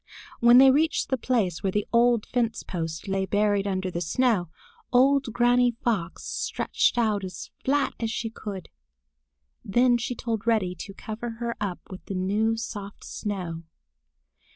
[0.39, 4.49] When they reached the place where the old fence post lay buried under the snow,
[4.91, 8.69] old Granny Fox stretched out as flat as she could.
[9.63, 13.61] Then she told Reddy to cover her up with the new soft snow.